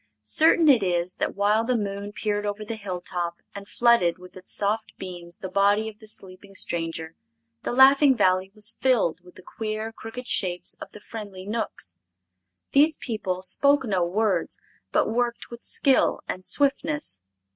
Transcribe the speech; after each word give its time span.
Certain 0.23 0.67
it 0.67 0.81
is 0.81 1.13
that 1.19 1.35
while 1.35 1.63
the 1.63 1.77
moon 1.77 2.11
peered 2.11 2.43
over 2.43 2.65
the 2.65 2.75
hilltop 2.75 3.35
and 3.53 3.67
flooded 3.67 4.17
with 4.17 4.35
its 4.35 4.51
soft 4.51 4.97
beams 4.97 5.37
the 5.37 5.47
body 5.47 5.87
of 5.87 5.99
the 5.99 6.07
sleeping 6.07 6.55
stranger, 6.55 7.13
the 7.61 7.71
Laughing 7.71 8.17
Valley 8.17 8.49
was 8.55 8.75
filled 8.79 9.21
with 9.23 9.35
the 9.35 9.43
queer, 9.43 9.91
crooked 9.91 10.25
shapes 10.25 10.73
of 10.81 10.91
the 10.91 10.99
friendly 10.99 11.45
Knooks. 11.45 11.93
These 12.71 12.97
people 12.97 13.43
spoke 13.43 13.85
no 13.85 14.03
words, 14.03 14.57
but 14.91 15.07
worked 15.07 15.51
with 15.51 15.63
skill 15.63 16.21
and 16.27 16.43
swiftness. 16.43 17.21